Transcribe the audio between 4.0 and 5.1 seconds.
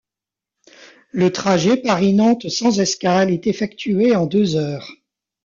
en deux heures.